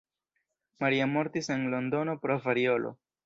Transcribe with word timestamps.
Maria 0.83 1.05
mortis 1.11 1.49
en 1.57 1.67
Londono 1.75 2.17
pro 2.27 2.39
variolo. 2.49 2.97